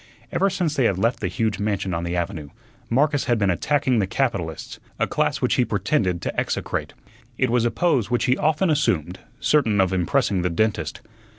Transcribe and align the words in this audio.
Ever 0.31 0.49
since 0.49 0.73
they 0.73 0.85
had 0.85 0.97
left 0.97 1.19
the 1.19 1.27
huge 1.27 1.59
mansion 1.59 1.93
on 1.93 2.03
the 2.03 2.15
avenue, 2.15 2.49
Marcus 2.89 3.25
had 3.25 3.37
been 3.37 3.51
attacking 3.51 3.99
the 3.99 4.07
capitalists, 4.07 4.79
a 4.97 5.05
class 5.05 5.41
which 5.43 5.53
he 5.53 5.63
pretended 5.63 6.23
to 6.23 6.39
execrate. 6.39 6.93
It 7.37 7.51
was 7.51 7.65
a 7.65 7.69
pose 7.69 8.09
which 8.09 8.23
he 8.25 8.35
often 8.35 8.71
assumed, 8.71 9.19
certain 9.39 9.79
of 9.79 9.93
impressing 9.93 10.41
the 10.41 10.49
dentist. 10.49 11.01